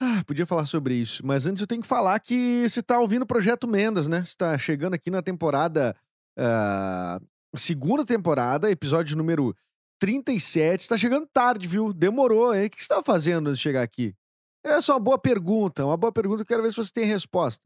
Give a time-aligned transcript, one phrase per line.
[0.02, 3.22] Ah, podia falar sobre isso, mas antes eu tenho que falar que você tá ouvindo
[3.22, 4.26] o Projeto Mendas, né?
[4.26, 5.96] Você tá chegando aqui na temporada.
[6.38, 7.20] ah,
[7.56, 9.56] segunda temporada, episódio número
[10.00, 10.84] 37.
[10.84, 11.94] Você tá chegando tarde, viu?
[11.94, 12.68] Demorou, hein?
[12.68, 14.16] O que você tava fazendo antes de chegar aqui?
[14.64, 16.42] Essa é uma boa pergunta, uma boa pergunta.
[16.42, 17.62] Eu quero ver se você tem resposta.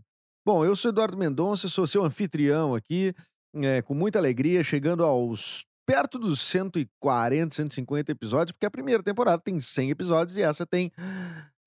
[0.46, 3.14] Bom, eu sou Eduardo Mendonça, sou seu anfitrião aqui,
[3.56, 9.42] é, com muita alegria, chegando aos perto dos 140, 150 episódios, porque a primeira temporada
[9.42, 10.92] tem 100 episódios e essa tem.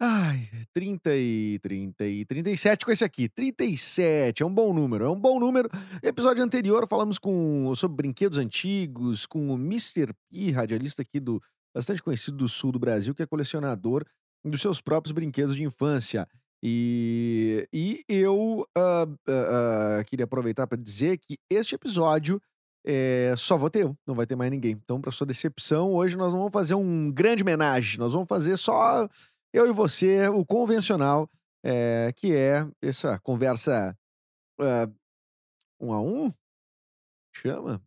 [0.01, 3.29] Ai, 30 e 30 e 37 com esse aqui.
[3.29, 5.69] 37, é um bom número, é um bom número.
[6.01, 10.15] Episódio anterior falamos com sobre brinquedos antigos, com o Mr.
[10.31, 11.43] P, radialista aqui do
[11.75, 14.05] bastante conhecido do sul do Brasil, que é colecionador
[14.45, 16.29] dos seus próprios brinquedos de infância.
[16.63, 22.41] E, e eu ah, ah, ah, queria aproveitar para dizer que este episódio
[22.87, 24.73] é, só vou ter não vai ter mais ninguém.
[24.73, 28.57] Então, para sua decepção, hoje nós não vamos fazer um grande homenagem, nós vamos fazer
[28.57, 29.09] só
[29.59, 31.29] eu e você, o convencional,
[31.65, 33.97] é, que é essa conversa
[34.61, 34.89] ah,
[35.81, 36.33] um a um,
[37.33, 37.83] chama?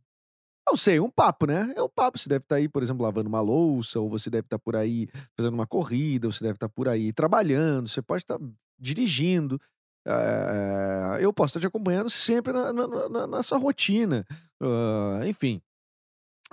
[0.67, 1.73] Não sei, um papo, né?
[1.77, 2.19] É um papo.
[2.19, 5.09] Você deve estar aí, por exemplo, lavando uma louça, ou você deve estar por aí
[5.37, 8.39] fazendo uma corrida, ou você deve estar por aí trabalhando, você pode estar
[8.79, 9.59] dirigindo.
[10.07, 14.25] eh, eu posso estar te acompanhando sempre na, na- na- na sua rotina.
[14.61, 15.61] Ah, enfim.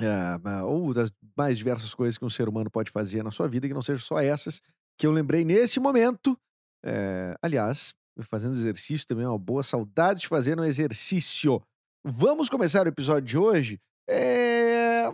[0.00, 3.66] Ah, ou das mais diversas coisas que um ser humano pode fazer na sua vida,
[3.68, 4.60] que não sejam só essas
[4.98, 6.36] que eu lembrei nesse momento.
[6.84, 11.62] Eh, aliás, fazendo exercício também é uma boa saudade de fazer um exercício.
[12.04, 13.80] Vamos começar o episódio de hoje?
[14.08, 15.12] É...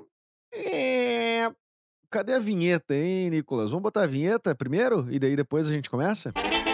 [0.55, 1.53] é,
[2.11, 3.71] Cadê a vinheta, hein, Nicolas?
[3.71, 6.33] Vamos botar a vinheta primeiro e daí depois a gente começa?
[6.33, 6.74] Bom,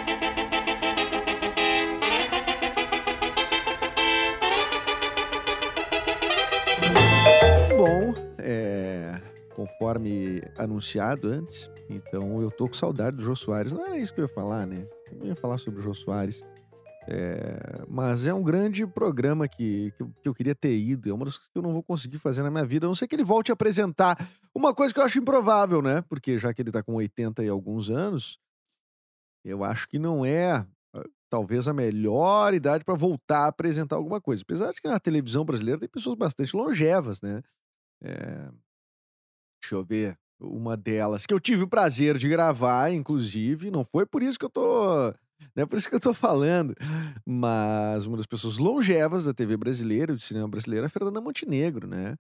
[9.81, 13.73] conforme anunciado antes, então eu tô com saudade do Jô Soares.
[13.73, 14.87] Não era isso que eu ia falar, né?
[15.11, 16.43] Eu ia falar sobre o Jô Soares.
[17.09, 21.09] É, mas é um grande programa que, que, eu, que eu queria ter ido.
[21.09, 22.87] É uma das coisas que eu não vou conseguir fazer na minha vida.
[22.87, 24.19] A não ser que ele volte a apresentar
[24.55, 26.03] uma coisa que eu acho improvável, né?
[26.03, 28.39] Porque já que ele tá com 80 e alguns anos,
[29.43, 34.21] eu acho que não é ah, talvez a melhor idade para voltar a apresentar alguma
[34.21, 34.43] coisa.
[34.43, 37.41] Apesar de que na televisão brasileira tem pessoas bastante longevas, né?
[38.03, 38.51] É,
[39.71, 40.17] deixa eu ver.
[40.43, 44.45] Uma delas que eu tive o prazer de gravar, inclusive, não foi por isso que
[44.45, 45.13] eu tô.
[45.55, 46.75] Não é por isso que eu tô falando.
[47.27, 51.87] Mas uma das pessoas longevas da TV brasileira, do cinema brasileiro, é a Fernanda Montenegro,
[51.87, 52.15] né?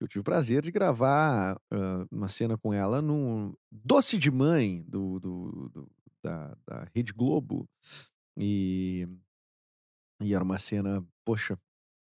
[0.00, 4.84] Eu tive o prazer de gravar ah, uma cena com ela num Doce de Mãe
[4.86, 5.88] do, do- do-
[6.22, 7.68] da, da Rede Globo.
[8.38, 9.06] E,
[10.22, 11.58] e era uma cena, poxa,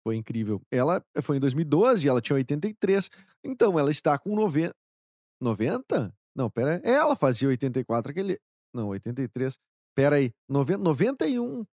[0.05, 0.61] foi incrível.
[0.71, 3.09] Ela foi em 2012, ela tinha 83.
[3.43, 4.73] Então, ela está com 90.
[5.41, 6.13] 90?
[6.35, 6.81] Não, pera.
[6.83, 8.39] Ela fazia 84, aquele.
[8.73, 9.57] Não, 83.
[9.95, 10.31] Pera aí.
[10.47, 11.65] 90, 91.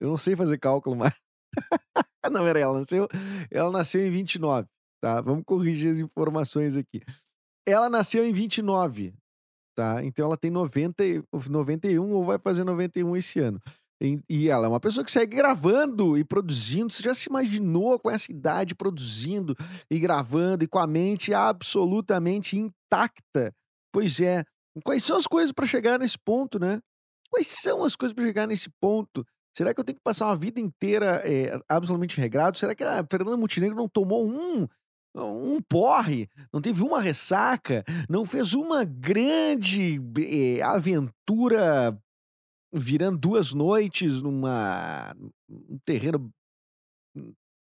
[0.00, 1.14] Eu não sei fazer cálculo, mas.
[2.30, 2.80] não, era ela.
[2.80, 3.08] Nasceu,
[3.50, 4.68] ela nasceu em 29.
[5.02, 5.20] Tá?
[5.20, 7.02] Vamos corrigir as informações aqui.
[7.66, 9.14] Ela nasceu em 29.
[9.76, 10.04] Tá?
[10.04, 13.60] Então ela tem 90, e- 91 ou vai fazer 91 esse ano.
[14.02, 16.92] E, e ela é uma pessoa que segue gravando e produzindo.
[16.92, 19.56] Você já se imaginou com essa idade produzindo
[19.90, 22.56] e gravando e com a mente absolutamente
[22.94, 23.54] intacta?
[23.92, 24.44] Pois é.
[24.84, 26.80] Quais são as coisas para chegar nesse ponto, né?
[27.30, 29.24] Quais são as coisas para chegar nesse ponto?
[29.56, 32.58] Será que eu tenho que passar uma vida inteira é, absolutamente regrado?
[32.58, 34.66] Será que a Fernanda Montenegro não tomou um,
[35.14, 36.28] um porre?
[36.52, 37.84] Não teve uma ressaca?
[38.08, 41.96] Não fez uma grande eh, aventura
[42.72, 45.14] virando duas noites numa
[45.48, 46.32] um terreno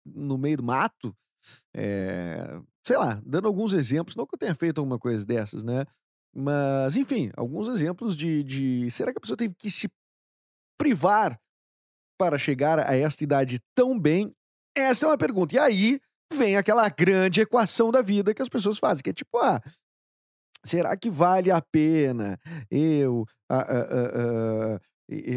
[0.04, 1.16] no meio do mato?
[1.76, 5.86] É, sei lá, dando alguns exemplos, não que eu tenha feito alguma coisa dessas, né?
[6.36, 8.92] Mas, enfim, alguns exemplos de, de.
[8.92, 9.88] Será que a pessoa teve que se
[10.78, 11.40] privar
[12.18, 14.34] para chegar a esta idade tão bem?
[14.76, 15.56] Essa é uma pergunta.
[15.56, 16.00] E aí
[16.34, 19.62] vem aquela grande equação da vida que as pessoas fazem, que é tipo, ah,
[20.66, 22.40] será que vale a pena
[22.72, 23.26] eu,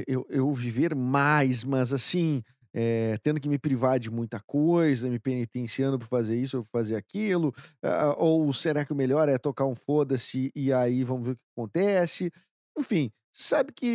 [0.07, 2.43] eu, eu viver mais, mas assim,
[2.77, 6.71] eh, tendo que me privar de muita coisa, me penitenciando por fazer isso ou por
[6.73, 7.55] fazer aquilo?
[7.83, 11.37] Ah, ou será que o melhor é tocar um foda-se e aí vamos ver o
[11.37, 12.33] que acontece?
[12.79, 13.87] Enfim, sabe que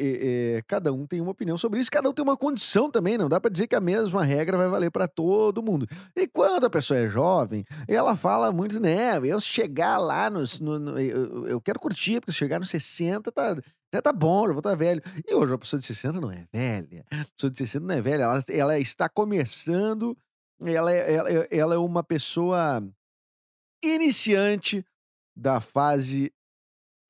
[0.00, 3.16] é, é, cada um tem uma opinião sobre isso, cada um tem uma condição também,
[3.16, 5.86] não dá para dizer que a mesma regra vai valer para todo mundo.
[6.14, 10.78] E quando a pessoa é jovem, ela fala muito, né, eu chegar lá nos, no,
[10.78, 13.56] no, eu, eu, quero curtir, porque chegar nos 60 tá,
[13.92, 15.02] já tá bom, já vou estar tá velho.
[15.26, 18.02] E hoje a pessoa de 60 não é velha, a pessoa de 60 não é
[18.02, 20.16] velha, ela, ela está começando,
[20.60, 22.86] ela é, ela, ela é uma pessoa
[23.82, 24.84] iniciante
[25.36, 26.32] da fase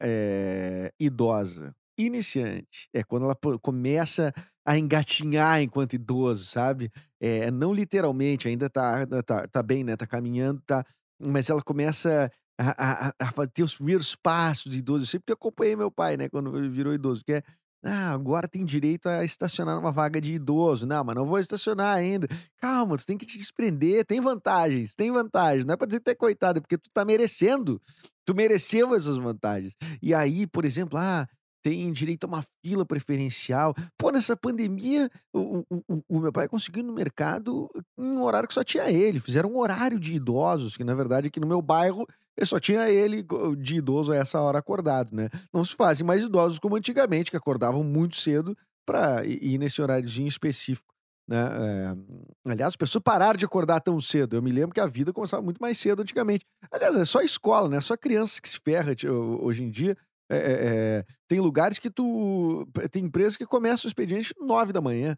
[0.00, 1.74] é, idosa.
[1.98, 2.88] Iniciante.
[2.92, 4.32] É quando ela começa
[4.66, 6.90] a engatinhar enquanto idoso, sabe?
[7.20, 9.96] É, não literalmente, ainda tá, tá, tá bem, né?
[9.96, 10.84] Tá caminhando, tá.
[11.20, 15.04] Mas ela começa a, a, a ter os primeiros passos de idoso.
[15.04, 16.28] Eu sempre acompanhei meu pai, né?
[16.28, 17.42] Quando virou idoso, que é.
[17.86, 20.86] Ah, agora tem direito a estacionar numa vaga de idoso.
[20.86, 22.26] Não, mas não vou estacionar ainda.
[22.56, 24.06] Calma, tu tem que te desprender.
[24.06, 25.66] Tem vantagens, tem vantagens.
[25.66, 27.78] Não é pra dizer que tu é coitado, é porque tu tá merecendo.
[28.26, 29.76] Tu mereceu essas vantagens.
[30.02, 31.26] E aí, por exemplo, ah,
[31.64, 33.74] tem direito a uma fila preferencial.
[33.96, 37.68] Pô, nessa pandemia, o, o, o, meu pai conseguiu no mercado
[37.98, 39.18] em um horário que só tinha ele.
[39.18, 42.06] Fizeram um horário de idosos, que na verdade aqui no meu bairro
[42.42, 43.24] só tinha ele
[43.58, 45.30] de idoso a essa hora acordado, né?
[45.52, 50.28] Não se fazem mais idosos como antigamente, que acordavam muito cedo para ir nesse horáriozinho
[50.28, 50.93] específico.
[51.26, 51.36] Né?
[51.36, 52.50] É...
[52.50, 54.36] Aliás, as pessoas pararam de acordar tão cedo.
[54.36, 56.44] Eu me lembro que a vida começava muito mais cedo antigamente.
[56.70, 57.80] Aliás, é só escola, né?
[57.80, 58.94] Só crianças que se ferram
[59.40, 59.96] hoje em dia.
[60.30, 62.66] É, é, tem lugares que tu.
[62.90, 65.16] Tem empresas que começam o expediente nove da manhã.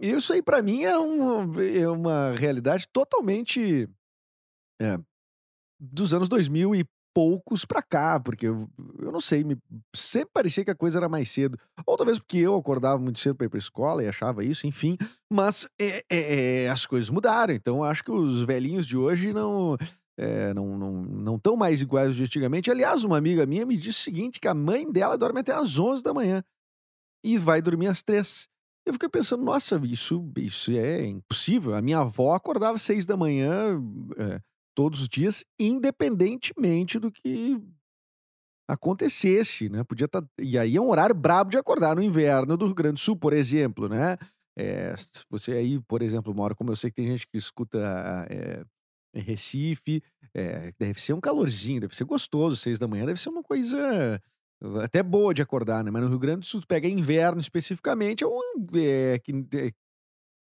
[0.00, 3.88] Isso aí, para mim, é, um, é uma realidade totalmente.
[4.80, 4.98] É,
[5.78, 6.84] dos anos 2000 e
[7.14, 8.68] poucos pra cá, porque eu,
[8.98, 9.56] eu não sei, me,
[9.94, 11.58] sempre parecia que a coisa era mais cedo.
[11.86, 14.96] Ou talvez porque eu acordava muito cedo pra ir pra escola e achava isso, enfim.
[15.32, 19.76] Mas é, é, é as coisas mudaram, então acho que os velhinhos de hoje não.
[20.18, 22.70] É, não não, não tão mais iguais de antigamente.
[22.70, 25.78] Aliás, uma amiga minha me disse o seguinte: que a mãe dela dorme até às
[25.78, 26.44] 11 da manhã
[27.24, 28.46] e vai dormir às 3.
[28.86, 31.74] Eu fiquei pensando, nossa, isso, isso é impossível.
[31.74, 33.80] A minha avó acordava às 6 da manhã,
[34.16, 34.40] é,
[34.80, 37.60] todos os dias, independentemente do que
[38.66, 39.84] acontecesse, né?
[39.84, 40.22] Podia estar.
[40.22, 40.28] Tá...
[40.38, 43.14] E aí é um horário brabo de acordar no inverno do Rio Grande do Sul,
[43.14, 44.16] por exemplo, né?
[44.58, 44.94] É,
[45.28, 47.78] você aí, por exemplo, mora, como eu sei que tem gente que escuta
[48.30, 48.64] é,
[49.12, 53.28] em Recife, é, deve ser um calorzinho, deve ser gostoso, seis da manhã, deve ser
[53.28, 54.18] uma coisa
[54.82, 55.90] até boa de acordar, né?
[55.90, 59.74] Mas no Rio Grande do Sul, pega inverno especificamente, é um, é, que,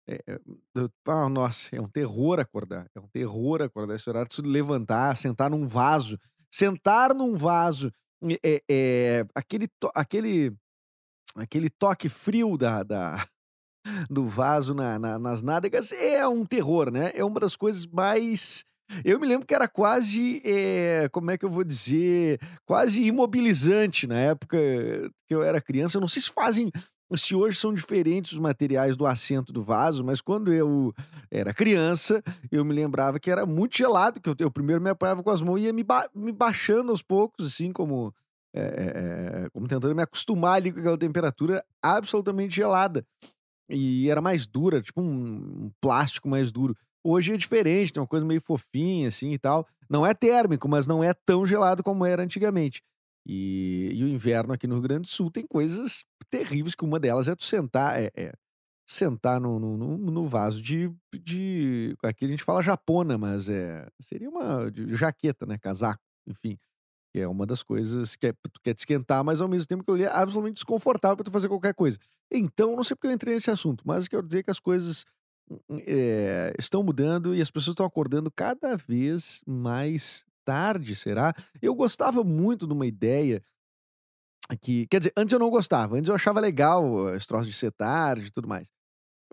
[0.08, 2.88] é, é, é ah, nossa, é um terror acordar.
[2.96, 6.20] É um terror acordar esse horário se levantar, sentar num vaso.
[6.52, 7.92] Sentar num vaso.
[8.44, 10.54] É, é, aquele, to, aquele,
[11.36, 13.26] aquele toque frio da, da
[14.10, 17.12] do vaso na, na, nas nádegas é um terror, né?
[17.16, 18.66] É uma das coisas mais.
[19.04, 24.06] Eu me lembro que era quase, é, como é que eu vou dizer, quase imobilizante
[24.06, 24.58] na época
[25.28, 25.98] que eu era criança.
[25.98, 26.70] Eu não sei se fazem
[27.16, 30.94] se hoje são diferentes os materiais do assento do vaso, mas quando eu
[31.30, 35.22] era criança, eu me lembrava que era muito gelado, que eu, eu primeiro me apoiava
[35.22, 38.14] com as mãos e ia me, ba me baixando aos poucos, assim, como,
[38.54, 43.06] é, como tentando me acostumar ali com aquela temperatura absolutamente gelada.
[43.70, 46.76] E era mais dura, tipo um, um plástico mais duro.
[47.04, 49.68] Hoje é diferente, tem uma coisa meio fofinha, assim e tal.
[49.90, 52.82] Não é térmico, mas não é tão gelado como era antigamente.
[53.26, 57.00] E, e, o inverno aqui no Rio Grande do Sul tem coisas terríveis, que uma
[57.00, 58.34] delas é tu sentar, é, é
[58.88, 61.96] sentar no, no, no, vaso de, de.
[62.04, 65.60] Aqui a gente fala japona, mas é, seria uma jaqueta, né?
[65.60, 66.58] Casaco, enfim.
[67.14, 69.84] Que é uma das coisas que é, tu quer te esquentar, mas ao mesmo tempo
[69.84, 72.00] que ele é absolutamente desconfortável para tu fazer qualquer coisa.
[72.32, 75.06] Então, não sei porque eu entrei nesse assunto, mas quero dizer que as coisas
[75.86, 81.34] é, estão mudando e as pessoas estão acordando cada vez mais tarde, será?
[81.62, 83.44] Eu gostava muito de uma ideia
[84.62, 87.72] que, quer dizer, antes eu não gostava, antes eu achava legal esse troço de ser
[87.72, 88.70] tarde e tudo mais.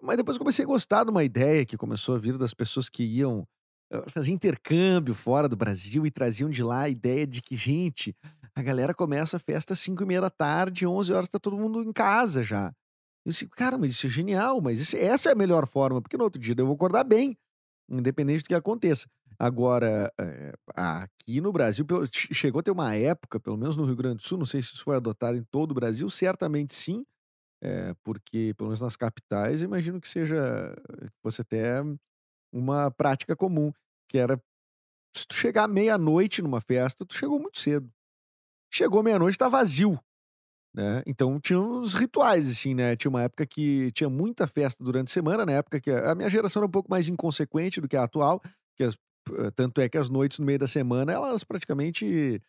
[0.02, 2.88] Mas depois eu comecei a gostar de uma ideia que começou a vir das pessoas
[2.88, 3.46] que iam
[3.92, 8.14] eh, fazer intercâmbio fora do Brasil e traziam de lá a ideia de que, gente,
[8.54, 11.56] a galera começa a festa às 5 e meia da tarde, 11 horas tá todo
[11.58, 12.72] mundo em casa já.
[13.24, 16.16] Eu disse, cara, mas isso é genial, mas isso, essa é a melhor forma, porque
[16.16, 17.36] no outro dia eu vou acordar bem,
[17.90, 19.08] independente do que aconteça.
[19.42, 24.16] Agora, é, aqui no Brasil, chegou a ter uma época, pelo menos no Rio Grande
[24.16, 27.06] do Sul, não sei se isso foi adotado em todo o Brasil, certamente sim,
[27.62, 30.36] é, porque, pelo menos nas capitais, imagino que seja,
[31.22, 31.82] fosse até
[32.52, 33.72] uma prática comum,
[34.10, 34.38] que era,
[35.16, 37.90] se tu chegar meia-noite numa festa, tu chegou muito cedo.
[38.72, 39.98] Chegou meia-noite, tá vazio.
[40.74, 41.02] Né?
[41.06, 42.94] Então tinha uns rituais, assim, né?
[42.94, 46.30] Tinha uma época que tinha muita festa durante a semana, na época que a minha
[46.30, 48.40] geração era um pouco mais inconsequente do que a atual,
[48.76, 48.96] que as
[49.54, 52.42] tanto é que as noites no meio da semana, elas praticamente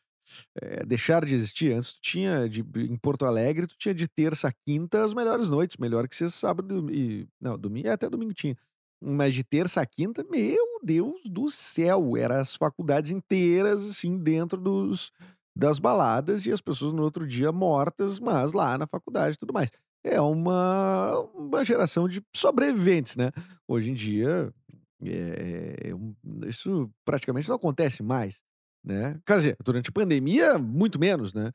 [0.61, 1.73] é, deixar de existir.
[1.73, 5.49] Antes tu tinha, de, em Porto Alegre, tu tinha de terça a quinta as melhores
[5.49, 7.27] noites, melhor que sexta, sábado e...
[7.39, 8.55] Não, domingo, até domingo tinha.
[9.03, 14.59] Mas de terça a quinta, meu Deus do céu, eram as faculdades inteiras, assim, dentro
[14.59, 15.11] dos,
[15.55, 19.53] das baladas e as pessoas no outro dia mortas, mas lá na faculdade e tudo
[19.53, 19.71] mais.
[20.03, 23.31] É uma, uma geração de sobreviventes, né?
[23.67, 24.51] Hoje em dia,
[25.09, 28.41] é, é isso praticamente não acontece mais,
[28.83, 29.19] né?
[29.25, 31.51] Quer dizer, durante a pandemia, muito menos, né?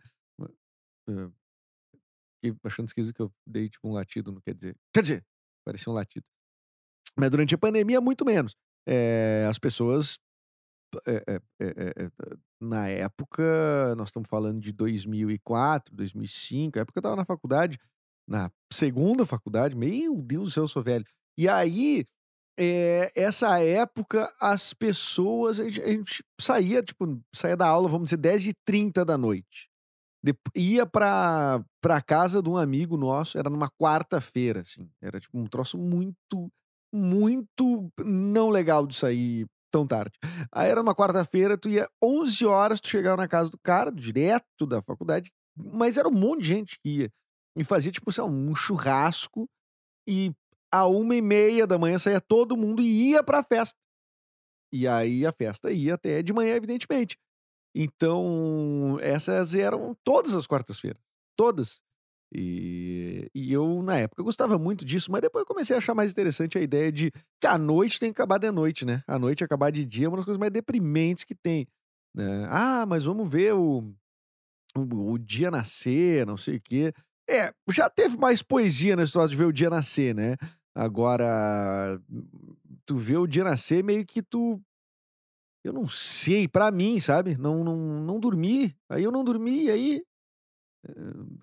[2.36, 4.76] Fiquei achando esquisito que eu dei tipo um latido, não quer dizer.
[4.92, 5.26] Quer dizer,
[5.64, 6.24] parecia um latido.
[7.16, 8.56] Mas durante a pandemia, muito menos.
[8.86, 10.18] É, as pessoas
[11.06, 12.10] é, é, é,
[12.60, 17.78] na época, nós estamos falando de 2004, 2005, a época eu estava na faculdade,
[18.28, 21.04] na segunda faculdade, meu Deus do céu, eu sou velho.
[21.38, 22.04] E aí,
[22.58, 28.06] é, essa época, as pessoas, a gente, a gente, saía, tipo, saía da aula, vamos
[28.06, 29.68] dizer, 10 e 30 da noite.
[30.24, 34.90] De, ia pra, pra casa de um amigo nosso, era numa quarta-feira, assim.
[35.00, 36.50] Era tipo um troço muito,
[36.92, 40.18] muito não legal de sair tão tarde.
[40.50, 44.66] Aí era uma quarta-feira, tu ia 11 horas, tu chegava na casa do cara, direto
[44.66, 47.12] da faculdade, mas era um monte de gente que ia.
[47.56, 49.48] E fazia, tipo, sei lá, um churrasco
[50.08, 50.32] e
[50.72, 53.78] a uma e meia da manhã saía todo mundo e ia pra festa.
[54.72, 57.16] E aí a festa ia até de manhã, evidentemente.
[57.74, 61.00] Então, essas eram todas as quartas-feiras.
[61.36, 61.82] Todas.
[62.34, 66.10] E, e eu, na época, gostava muito disso, mas depois eu comecei a achar mais
[66.10, 69.02] interessante a ideia de que a noite tem que acabar de noite, né?
[69.06, 71.68] A noite acabar de dia é uma das coisas mais deprimentes que tem.
[72.14, 72.46] Né?
[72.50, 73.94] Ah, mas vamos ver o,
[74.76, 76.92] o, o dia nascer, não sei o quê.
[77.28, 80.36] É, já teve mais poesia na história de ver o dia nascer, né?
[80.74, 82.00] Agora,
[82.84, 84.60] tu vê o dia nascer meio que tu.
[85.64, 87.36] Eu não sei, para mim, sabe?
[87.36, 88.76] Não, não, não dormi.
[88.88, 90.02] Aí eu não dormi, aí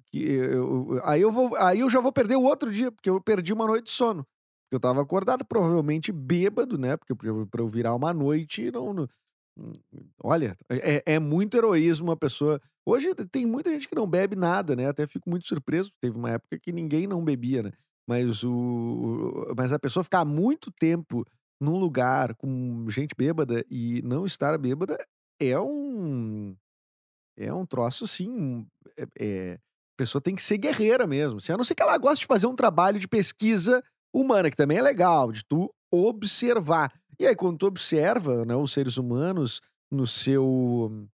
[0.08, 3.20] que eu, aí eu vou, aí eu já vou perder o outro dia, porque eu
[3.22, 4.24] perdi uma noite de sono.
[4.66, 6.98] Porque eu tava acordado, provavelmente bêbado, né?
[6.98, 7.14] Porque
[7.50, 9.08] para eu virar uma noite, não,
[10.24, 12.60] olha, é, é, muito heroísmo a pessoa.
[12.86, 14.88] Hoje tem muita gente que não bebe nada, né?
[14.88, 15.92] Até fico muito surpreso.
[16.02, 17.72] Teve uma época que ninguém não bebia, né?
[18.08, 21.26] Mas, o, mas a pessoa ficar muito tempo
[21.62, 24.98] num lugar com gente bêbada e não estar bêbada
[25.40, 26.56] é um
[27.38, 28.66] é um troço, assim.
[28.98, 31.38] É, é, a pessoa tem que ser guerreira mesmo.
[31.38, 33.84] Assim, a não ser que ela goste de fazer um trabalho de pesquisa
[34.14, 36.92] humana, que também é legal, de tu observar.
[37.20, 41.08] E aí, quando tu observa né, os seres humanos no seu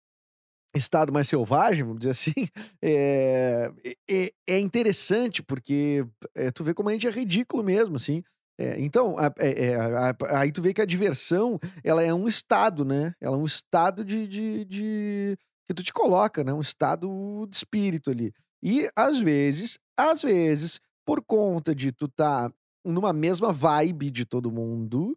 [0.75, 2.49] estado mais selvagem, vamos dizer assim,
[2.83, 3.71] é,
[4.11, 8.23] é, é interessante, porque é, tu vê como a gente é ridículo mesmo, assim.
[8.59, 12.85] É, então, a, é, a, aí tu vê que a diversão, ela é um estado,
[12.85, 13.15] né?
[13.21, 16.53] Ela é um estado de, de, de que tu te coloca, né?
[16.53, 18.33] Um estado de espírito ali.
[18.63, 22.51] E às vezes, às vezes, por conta de tu tá
[22.85, 25.17] numa mesma vibe de todo mundo,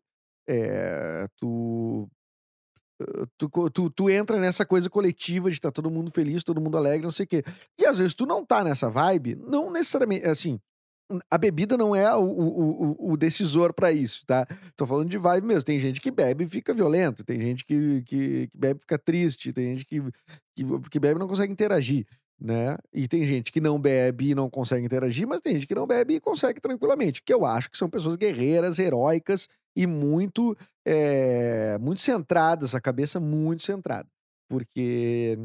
[0.50, 2.10] é, tu,
[3.38, 6.76] tu, tu, tu entra nessa coisa coletiva de estar tá todo mundo feliz, todo mundo
[6.76, 7.44] alegre, não sei o quê.
[7.78, 10.60] E às vezes tu não tá nessa vibe, não necessariamente, assim,
[11.30, 14.46] a bebida não é o, o, o, decisor para isso, tá?
[14.76, 15.64] Tô falando de vibe mesmo.
[15.64, 18.98] Tem gente que bebe e fica violento, tem gente que, que, que bebe e fica
[18.98, 20.02] triste, tem gente que,
[20.56, 22.06] que, que bebe e não consegue interagir,
[22.40, 22.78] né?
[22.94, 25.88] E tem gente que não bebe e não consegue interagir, mas tem gente que não
[25.88, 31.78] bebe e consegue tranquilamente, que eu acho que são pessoas guerreiras, heróicas e muito, é,
[31.80, 34.08] muito centradas, a cabeça muito centrada.
[34.50, 35.38] Porque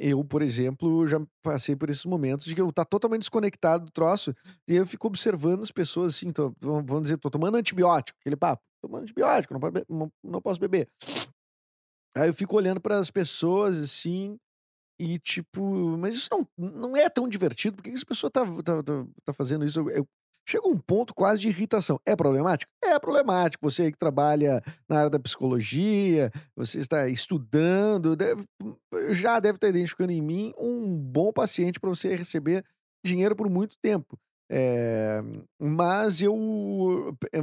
[0.00, 3.90] eu, por exemplo, já passei por esses momentos de que eu tá totalmente desconectado do
[3.90, 4.32] troço
[4.68, 8.62] e eu fico observando as pessoas assim, tô, vamos dizer, tô tomando antibiótico, aquele papo,
[8.80, 10.88] tomando antibiótico, não, pode, não, não posso beber.
[12.16, 14.38] Aí eu fico olhando para as pessoas assim
[15.00, 18.82] e tipo, mas isso não, não é tão divertido, por que essa pessoa tá, tá,
[18.84, 19.80] tá, tá fazendo isso?
[19.90, 20.06] Eu,
[20.46, 21.98] chega um ponto quase de irritação.
[22.04, 22.70] É problemático?
[22.82, 23.68] É problemático.
[23.68, 28.44] Você que trabalha na área da psicologia, você está estudando, deve,
[29.10, 32.64] já deve estar identificando em mim um bom paciente para você receber
[33.04, 34.18] dinheiro por muito tempo.
[34.50, 35.22] É,
[35.58, 36.36] mas eu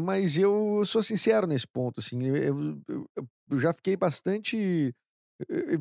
[0.01, 3.07] mas eu sou sincero nesse ponto assim eu, eu,
[3.49, 4.93] eu já fiquei bastante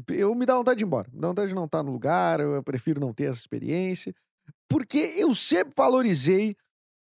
[0.09, 2.41] eu me dá vontade de ir embora me dá vontade de não estar no lugar
[2.41, 4.15] eu prefiro não ter essa experiência
[4.67, 6.57] porque eu sempre valorizei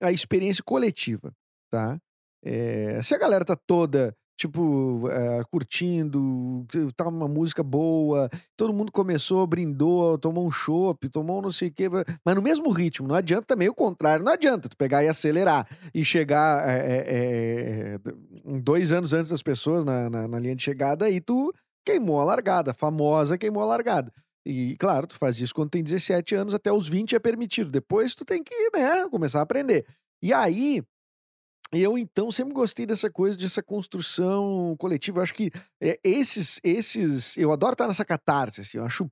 [0.08, 1.34] a experiência coletiva,
[1.70, 1.98] tá?
[2.44, 8.92] É, se a galera tá toda, tipo, é, curtindo, tá uma música boa, todo mundo
[8.92, 11.88] começou, brindou, tomou um chopp, tomou não sei o quê,
[12.26, 15.68] mas no mesmo ritmo, não adianta também o contrário, não adianta tu pegar e acelerar
[15.94, 17.98] e chegar é,
[18.62, 21.54] dois anos antes das pessoas na, na, na linha de chegada e tu
[21.86, 24.12] queimou a largada, famosa queimou a largada.
[24.46, 27.72] E, claro, tu faz isso quando tem 17 anos, até os 20 é permitido.
[27.72, 29.86] Depois tu tem que, né, começar a aprender.
[30.22, 30.84] E aí,
[31.72, 35.20] eu então sempre gostei dessa coisa, dessa construção coletiva.
[35.20, 39.10] Eu acho que é, esses, esses, eu adoro estar nessa catarse, assim, eu acho,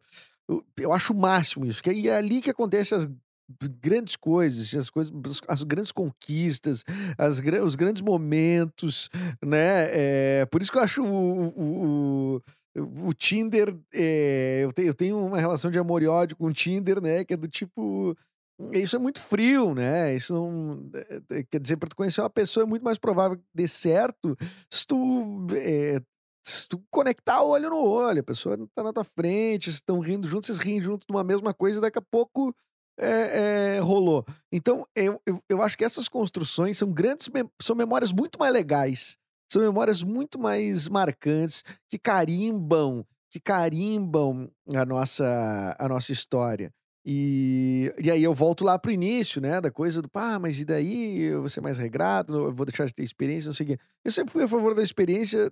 [0.48, 3.08] eu, eu acho o máximo isso, que é ali que acontecem as
[3.82, 5.12] grandes coisas, assim, as coisas,
[5.48, 6.84] as grandes conquistas,
[7.18, 9.10] as, os grandes momentos,
[9.44, 9.88] né?
[9.92, 12.42] É, por isso que eu acho o, o, o
[12.76, 16.54] o Tinder, é, eu, tenho, eu tenho uma relação de amor e ódio com o
[16.54, 17.24] Tinder, né?
[17.24, 18.16] Que é do tipo.
[18.72, 20.16] Isso é muito frio, né?
[20.16, 20.90] Isso não.
[21.30, 24.38] É, quer dizer, para tu conhecer uma pessoa é muito mais provável que dê certo
[24.70, 26.00] se tu, é,
[26.46, 28.22] se tu conectar olho no olho.
[28.22, 31.24] A pessoa tá na tua frente, vocês estão rindo juntos, vocês riem junto de uma
[31.24, 32.56] mesma coisa e daqui a pouco
[32.98, 34.24] é, é, rolou.
[34.52, 37.30] Então, eu, eu, eu, acho que essas construções são grandes,
[37.62, 39.18] são memórias muito mais legais
[39.52, 46.72] são memórias muito mais marcantes que carimbam, que carimbam a nossa, a nossa história.
[47.06, 49.60] E, e aí eu volto lá pro início, né?
[49.60, 51.24] Da coisa do, pá, mas e daí?
[51.24, 53.78] Eu vou ser mais regrado, eu vou deixar de ter experiência, não sei o quê.
[54.06, 55.52] Eu sempre fui a favor da experiência,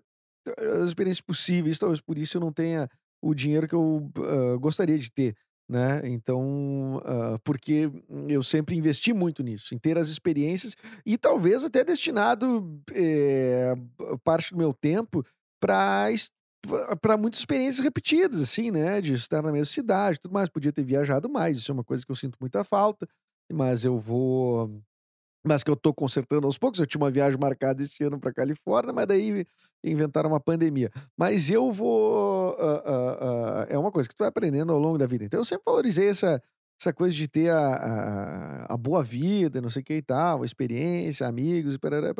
[0.57, 2.87] das experiências possíveis, talvez por isso eu não tenha
[3.21, 5.35] o dinheiro que eu uh, gostaria de ter
[5.69, 6.01] né?
[6.05, 7.91] Então, uh, porque
[8.27, 13.75] eu sempre investi muito nisso, em ter as experiências e talvez até destinado é,
[14.23, 15.23] parte do meu tempo
[15.59, 16.07] para
[17.01, 18.99] para muitas experiências repetidas, assim, né?
[18.99, 20.49] De estar na mesma cidade, tudo mais.
[20.49, 23.07] Podia ter viajado mais, isso é uma coisa que eu sinto muita falta,
[23.49, 24.81] mas eu vou
[25.43, 26.79] mas que eu tô consertando aos poucos.
[26.79, 29.45] Eu tinha uma viagem marcada esse ano para Califórnia, mas daí
[29.83, 30.91] inventaram uma pandemia.
[31.17, 32.51] Mas eu vou.
[32.51, 35.23] Uh, uh, uh, é uma coisa que tu vai aprendendo ao longo da vida.
[35.23, 36.41] Então eu sempre valorizei essa,
[36.79, 40.43] essa coisa de ter a, a, a boa vida, não sei o que e tal,
[40.43, 42.13] experiência, amigos parará,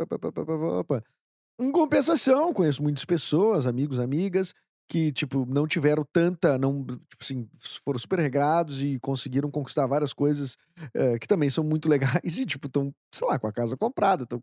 [1.59, 4.53] Em compensação, conheço muitas pessoas, amigos, amigas,
[4.89, 10.13] que, tipo, não tiveram tanta, não, tipo assim, foram super regrados e conseguiram conquistar várias
[10.13, 10.57] coisas
[10.95, 14.23] é, que também são muito legais e, tipo, estão, sei lá, com a casa comprada,
[14.23, 14.41] estão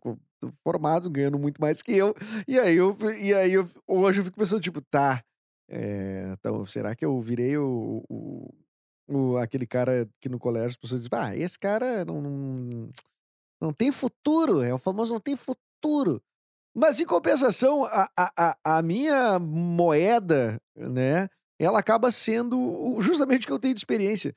[0.63, 2.15] formados, ganhando muito mais que eu.
[2.47, 5.21] E aí eu, e aí eu, hoje eu fico pensando, tipo, tá,
[5.69, 8.53] é, então, será que eu virei o, o,
[9.09, 12.89] o, aquele cara que no colégio as pessoas dizem, ah, esse cara não, não,
[13.61, 16.21] não tem futuro, é o famoso não tem futuro.
[16.79, 21.27] Mas, em compensação, a, a, a minha moeda, né,
[21.59, 24.35] ela acaba sendo justamente o que eu tenho de experiência.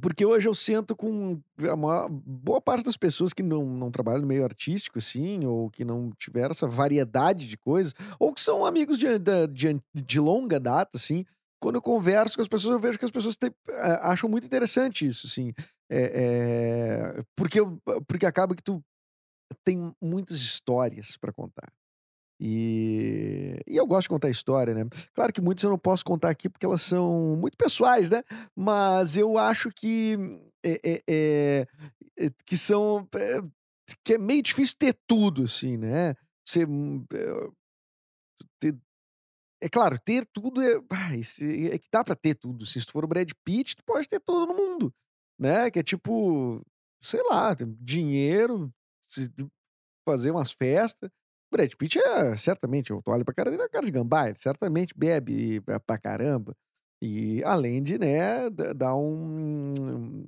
[0.00, 4.28] Porque hoje eu sento com uma boa parte das pessoas que não, não trabalham no
[4.28, 8.96] meio artístico, assim, ou que não tiveram essa variedade de coisas, ou que são amigos
[8.96, 11.24] de, de, de longa data, assim.
[11.60, 13.52] Quando eu converso com as pessoas, eu vejo que as pessoas te,
[14.02, 15.52] acham muito interessante isso, assim.
[15.90, 17.58] É, é, porque,
[18.06, 18.80] porque acaba que tu
[19.62, 21.72] tem muitas histórias para contar.
[22.40, 24.84] E, e, eu gosto de contar história, né?
[25.14, 28.22] Claro que muitas eu não posso contar aqui porque elas são muito pessoais, né?
[28.56, 30.16] Mas eu acho que
[30.64, 31.66] é, é,
[32.18, 33.40] é, que são é,
[34.04, 36.14] que é meio difícil ter tudo, assim, né?
[36.46, 37.50] Você hum, é,
[38.60, 38.76] ter,
[39.62, 40.74] é claro, ter tudo é,
[41.72, 42.66] é que dá para ter tudo.
[42.66, 44.92] Se tu for o Brad Pitt, tu pode ter tudo no mundo,
[45.38, 45.70] né?
[45.70, 46.60] Que é tipo,
[47.02, 48.72] sei lá, dinheiro,
[50.08, 51.10] fazer umas festas.
[51.52, 54.92] Brad Pitt é, certamente, eu olho pra cara dele, é cara de gambá, ele certamente
[54.96, 56.56] bebe pra caramba.
[57.00, 60.26] E além de, né, dar um,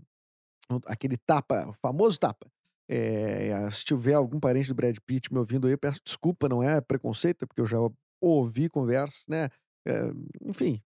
[0.86, 2.46] aquele tapa, o famoso tapa.
[2.88, 6.80] É, se tiver algum parente do Brad Pitt me ouvindo aí, peço desculpa, não é
[6.80, 7.78] preconceito, é porque eu já
[8.20, 9.48] ouvi conversas, né?
[9.88, 10.10] É,
[10.44, 10.82] enfim,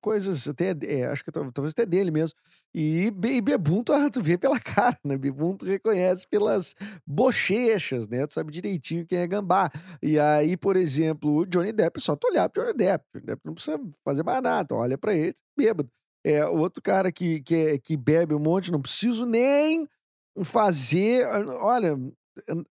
[0.00, 2.34] coisas até, é, acho que talvez até dele mesmo.
[2.74, 5.18] E, e Bebum, tu, vê pela cara, né?
[5.18, 6.74] Bebum tu reconhece pelas
[7.06, 8.26] bochechas, né?
[8.26, 9.70] Tu sabe direitinho quem é gambá.
[10.02, 13.04] E aí, por exemplo, o Johnny Depp, só tu olhar pro Johnny Depp.
[13.12, 15.90] Johnny Depp não precisa fazer mais nada, olha pra ele, bêbado.
[16.24, 19.86] É, outro cara que, que, é, que bebe um monte, não preciso nem
[20.42, 21.26] fazer,
[21.60, 21.98] olha,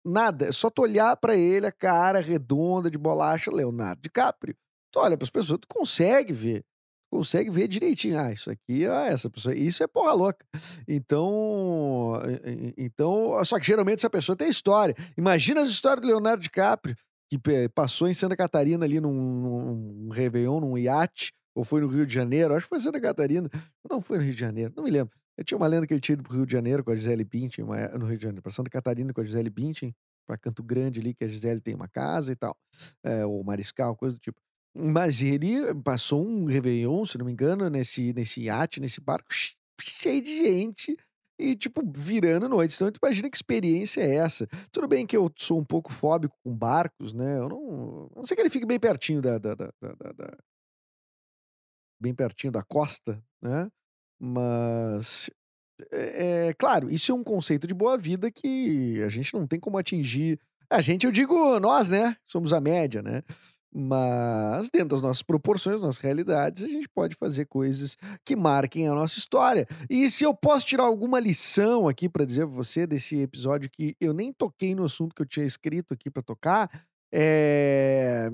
[0.05, 4.55] nada, é só tu olhar para ele, a cara redonda de bolacha, Leonardo DiCaprio.
[4.92, 6.64] Tu olha para as pessoas, tu consegue ver.
[7.11, 8.18] Consegue ver direitinho.
[8.18, 9.55] Ah, isso aqui, ah, essa pessoa.
[9.55, 10.44] Isso é porra louca.
[10.87, 12.12] Então.
[12.77, 13.44] Então.
[13.44, 14.94] Só que geralmente essa pessoa tem história.
[15.16, 16.94] Imagina as histórias do Leonardo DiCaprio,
[17.31, 17.38] que
[17.74, 22.12] passou em Santa Catarina ali num, num Réveillon, num iate, ou foi no Rio de
[22.12, 22.55] Janeiro.
[22.55, 23.48] Acho que foi Santa Catarina.
[23.88, 25.16] Não foi no Rio de Janeiro, não me lembro.
[25.38, 27.24] Eu tinha uma lenda que ele tinha ido pro Rio de Janeiro com a Gisele
[27.24, 29.94] Bündchen, no Rio de Janeiro, para Santa Catarina com a Gisele Bündchen,
[30.27, 32.57] para Canto Grande ali, que a Gisele tem uma casa e tal,
[33.05, 34.40] é, ou Mariscal, coisa do tipo.
[34.76, 39.28] Mas ele passou um Réveillon, se não me engano, nesse, nesse iate, nesse barco,
[39.81, 40.96] cheio de gente
[41.38, 42.74] e, tipo, virando noite.
[42.74, 44.46] Então, tu imagina que experiência é essa.
[44.72, 47.38] Tudo bem que eu sou um pouco fóbico com barcos, né?
[47.38, 48.11] Eu não.
[48.16, 50.38] Não sei que ele fique bem pertinho da, da, da, da,
[52.00, 53.68] bem pertinho da costa, né?
[54.20, 55.31] Mas
[55.92, 59.61] é, é, claro, isso é um conceito de boa vida que a gente não tem
[59.61, 60.40] como atingir.
[60.70, 62.16] A gente, eu digo nós, né?
[62.26, 63.22] Somos a média, né?
[63.74, 68.94] Mas dentro das nossas proporções, nossas realidades, a gente pode fazer coisas que marquem a
[68.94, 69.66] nossa história.
[69.90, 73.94] E se eu posso tirar alguma lição aqui para dizer pra você desse episódio que
[74.00, 76.70] eu nem toquei no assunto que eu tinha escrito aqui para tocar,
[77.12, 78.28] é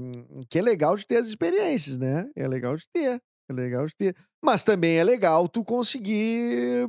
[0.49, 2.29] que é legal de ter as experiências, né?
[2.37, 4.17] É legal de ter, é legal de ter.
[4.43, 6.89] Mas também é legal tu conseguir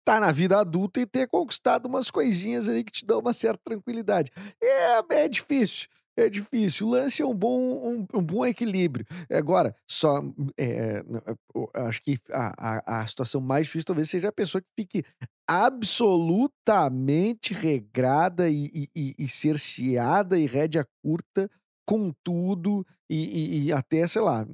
[0.00, 3.32] estar tá na vida adulta e ter conquistado umas coisinhas ali que te dão uma
[3.32, 4.30] certa tranquilidade.
[4.60, 5.88] É, é difícil.
[6.16, 6.86] É difícil.
[6.86, 9.04] O lance é um bom, um, um bom equilíbrio.
[9.30, 10.22] Agora, só
[10.58, 11.04] é,
[11.74, 15.04] acho que a, a, a, situação mais difícil talvez seja a pessoa que fique
[15.46, 21.50] absolutamente regrada e, e, e cerceada e rédea curta
[21.86, 24.46] com tudo e, e, e até, sei lá,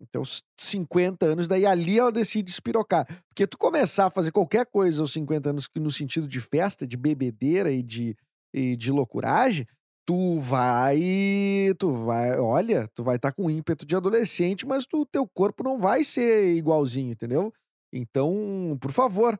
[0.00, 0.22] então,
[0.58, 3.06] 50 anos, daí ali ela decide espirocar.
[3.28, 6.96] Porque tu começar a fazer qualquer coisa aos 50 anos no sentido de festa, de
[6.96, 8.16] bebedeira e de,
[8.52, 9.66] e de loucuragem,
[10.10, 11.00] tu vai,
[11.78, 15.62] tu vai, olha, tu vai estar tá com ímpeto de adolescente, mas o teu corpo
[15.62, 17.52] não vai ser igualzinho, entendeu?
[17.92, 19.38] Então, por favor,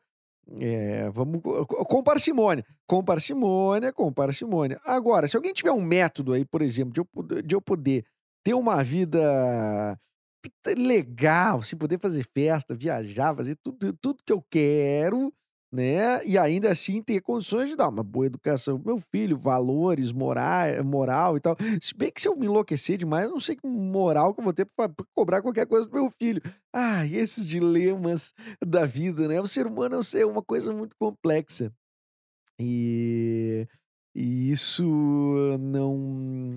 [0.61, 4.81] é, vamos com parcimônia, com parcimônia, com parcimônia.
[4.85, 8.05] Agora, se alguém tiver um método aí, por exemplo, de eu, de eu poder
[8.45, 9.99] ter uma vida
[10.77, 15.35] legal, assim, poder fazer festa, viajar, fazer tudo, tudo que eu quero,
[15.73, 16.25] né?
[16.25, 20.85] E ainda assim ter condições de dar uma boa educação pro meu filho, valores, moral,
[20.85, 21.57] moral e tal.
[21.81, 24.45] Se bem que se eu me enlouquecer demais, eu não sei que moral que eu
[24.45, 26.43] vou ter para cobrar qualquer coisa do meu filho.
[26.73, 29.41] Ah, e esses dilemas da vida, né?
[29.41, 31.73] O ser humano é uma coisa muito complexa.
[32.61, 33.67] E,
[34.15, 34.85] e isso
[35.61, 36.55] não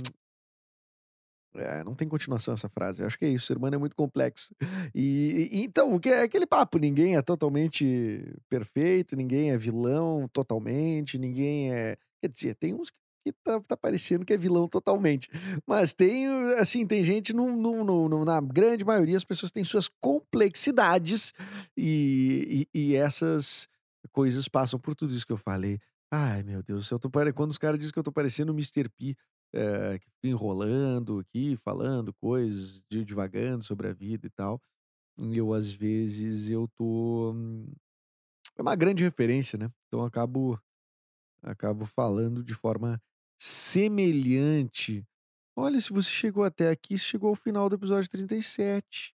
[1.56, 3.02] é, não tem continuação essa frase.
[3.02, 3.46] Eu acho que é isso.
[3.46, 4.56] Ser humano é muito complexo.
[4.94, 11.74] E, e então, é aquele papo: ninguém é totalmente perfeito, ninguém é vilão totalmente, ninguém
[11.74, 11.98] é.
[12.22, 15.30] Quer dizer, tem uns que tá, tá parecendo que é vilão totalmente.
[15.66, 19.89] Mas tem, assim, tem gente, no, no, no, na grande maioria, as pessoas têm suas
[20.02, 21.34] complexidades
[21.76, 23.68] e, e, e essas
[24.12, 25.80] coisas passam por tudo isso que eu falei.
[26.12, 27.34] Ai, meu Deus, eu tô pare...
[27.34, 28.88] quando os caras dizem que eu tô parecendo o Mr.
[28.89, 29.16] P,
[29.54, 34.62] é, enrolando aqui, falando coisas, divagando sobre a vida e tal.
[35.18, 37.36] Eu, às vezes, eu tô.
[38.58, 39.70] É uma grande referência, né?
[39.88, 40.60] Então acabo,
[41.42, 43.02] acabo falando de forma
[43.39, 45.06] semelhante.
[45.56, 49.13] Olha, se você chegou até aqui, chegou ao final do episódio 37.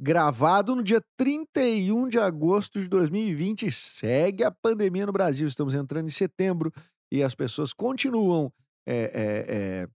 [0.00, 3.70] Gravado no dia 31 de agosto de 2020.
[3.70, 5.46] Segue a pandemia no Brasil.
[5.46, 6.72] Estamos entrando em setembro
[7.12, 8.52] e as pessoas continuam
[8.86, 9.86] é,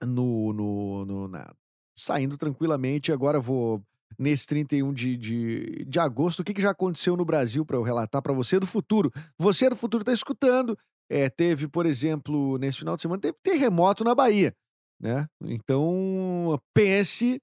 [0.00, 1.52] é, no, no, no na,
[1.96, 3.12] saindo tranquilamente.
[3.12, 3.82] Agora vou
[4.18, 6.40] nesse 31 de, de, de agosto.
[6.40, 9.12] O que, que já aconteceu no Brasil para eu relatar para você do futuro?
[9.38, 10.78] Você do futuro está escutando.
[11.10, 14.54] É, teve, por exemplo, nesse final de semana, teve terremoto na Bahia.
[15.00, 15.26] Né?
[15.42, 17.40] Então, pense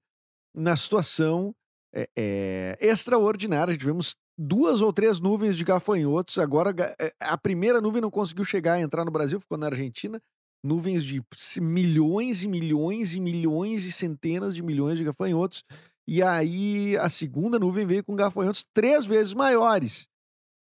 [0.54, 1.54] na situação
[1.94, 3.76] é, é, extraordinária.
[3.76, 6.38] Tivemos duas ou três nuvens de gafanhotos.
[6.38, 6.72] Agora,
[7.20, 10.20] a primeira nuvem não conseguiu chegar a entrar no Brasil, ficou na Argentina
[10.66, 11.22] nuvens de
[11.60, 15.64] milhões e milhões e milhões e centenas de milhões de gafanhotos.
[16.06, 20.08] E aí a segunda nuvem veio com gafanhotos três vezes maiores.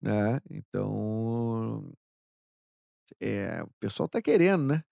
[0.01, 0.39] Né?
[0.49, 1.89] Então,
[3.19, 4.83] é, o pessoal tá querendo, né?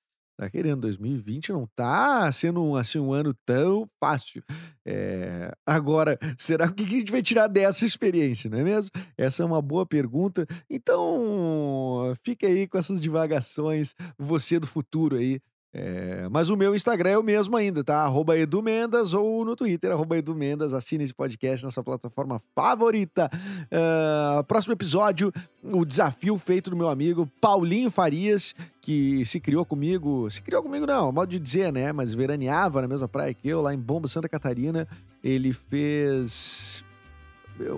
[0.42, 0.82] Tá querendo.
[0.82, 4.44] 2020 não tá sendo assim, um ano tão fácil.
[4.84, 5.52] É...
[5.64, 8.90] Agora, será o que a gente vai tirar dessa experiência, não é mesmo?
[9.16, 10.48] Essa é uma boa pergunta.
[10.68, 15.40] Então, fica aí com essas divagações, você do futuro aí,
[15.74, 18.04] é, mas o meu Instagram é o mesmo ainda, tá?
[18.04, 20.74] Arroba Edu Mendas ou no Twitter, arroba Edu Mendas.
[20.74, 23.30] Assine esse podcast na sua plataforma favorita.
[23.72, 25.32] Uh, próximo episódio,
[25.64, 30.30] o desafio feito do meu amigo Paulinho Farias, que se criou comigo.
[30.30, 31.94] Se criou comigo, não, modo de dizer, né?
[31.94, 34.86] Mas veraneava na mesma praia que eu, lá em Bomba, Santa Catarina.
[35.24, 36.84] Ele fez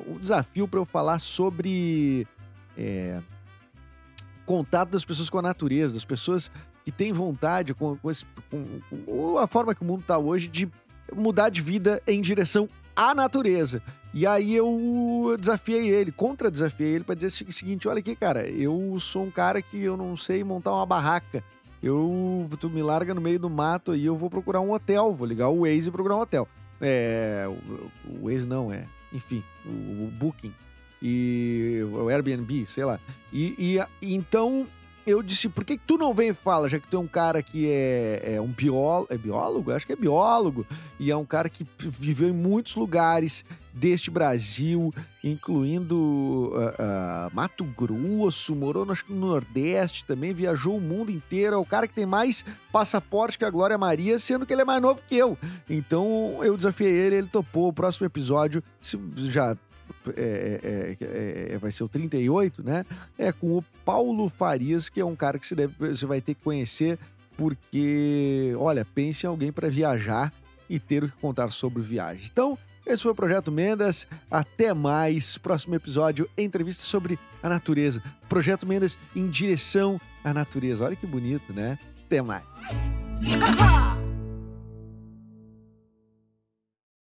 [0.08, 2.28] o desafio para eu falar sobre.
[2.76, 3.22] É,
[4.48, 6.52] contato das pessoas com a natureza, das pessoas
[6.84, 8.66] que tem vontade, com, com, esse, com,
[9.06, 10.70] com a forma que o mundo está hoje, de
[11.16, 13.82] mudar de vida em direção à natureza.
[14.14, 18.96] E aí eu desafiei ele, contra-desafiei ele para dizer o seguinte: olha aqui, cara, eu
[19.00, 21.44] sou um cara que eu não sei montar uma barraca.
[21.82, 25.28] Eu, tu me larga no meio do mato e eu vou procurar um hotel, vou
[25.28, 26.48] ligar o Waze e procurar um hotel.
[26.80, 30.54] É, o, o Waze não é, enfim, o, o Booking
[31.02, 33.00] e o Airbnb, sei lá.
[33.34, 34.66] E, e então
[35.06, 37.42] eu disse, por que, tu não vem e fala, já que tu é um cara
[37.44, 39.72] que é, é um biólogo, é biólogo?
[39.72, 40.66] Acho que é biólogo,
[41.00, 47.64] e é um cara que viveu em muitos lugares deste Brasil, incluindo uh, uh, Mato
[47.64, 52.06] Grosso, morou que no Nordeste também, viajou o mundo inteiro, é o cara que tem
[52.06, 55.38] mais passaporte que a Glória Maria, sendo que ele é mais novo que eu.
[55.70, 57.70] Então eu desafiei ele, ele topou.
[57.70, 59.58] O próximo episódio, se já
[60.16, 62.86] é, é, é, vai ser o 38, né?
[63.18, 66.34] É com o Paulo Farias, que é um cara que você, deve, você vai ter
[66.34, 67.00] que conhecer,
[67.38, 70.32] porque, olha, pense em alguém para viajar
[70.70, 72.26] e ter o que contar sobre viagem.
[72.32, 74.08] Então, esse foi o Projeto Mendas.
[74.30, 75.38] Até mais.
[75.38, 78.02] Próximo episódio, entrevista sobre a natureza.
[78.28, 80.86] Projeto Mendas em direção à natureza.
[80.86, 81.78] Olha que bonito, né?
[82.06, 82.44] Até mais.